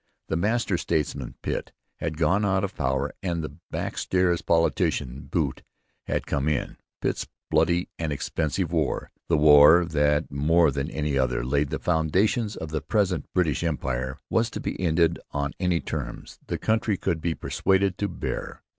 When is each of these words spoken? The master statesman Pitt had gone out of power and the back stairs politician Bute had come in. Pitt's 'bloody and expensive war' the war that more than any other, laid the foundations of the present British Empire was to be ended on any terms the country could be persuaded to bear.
The 0.29 0.35
master 0.35 0.79
statesman 0.79 1.35
Pitt 1.43 1.73
had 1.97 2.17
gone 2.17 2.43
out 2.43 2.63
of 2.63 2.73
power 2.73 3.13
and 3.21 3.43
the 3.43 3.57
back 3.69 3.99
stairs 3.99 4.41
politician 4.41 5.27
Bute 5.31 5.61
had 6.07 6.25
come 6.25 6.47
in. 6.47 6.77
Pitt's 7.01 7.27
'bloody 7.51 7.87
and 7.99 8.11
expensive 8.11 8.71
war' 8.73 9.11
the 9.27 9.37
war 9.37 9.85
that 9.85 10.31
more 10.31 10.71
than 10.71 10.89
any 10.89 11.19
other, 11.19 11.45
laid 11.45 11.69
the 11.69 11.77
foundations 11.77 12.55
of 12.55 12.69
the 12.69 12.81
present 12.81 13.31
British 13.35 13.63
Empire 13.63 14.17
was 14.27 14.49
to 14.49 14.59
be 14.59 14.81
ended 14.81 15.19
on 15.33 15.53
any 15.59 15.79
terms 15.79 16.39
the 16.47 16.57
country 16.57 16.97
could 16.97 17.21
be 17.21 17.35
persuaded 17.35 17.95
to 17.99 18.07
bear. 18.07 18.63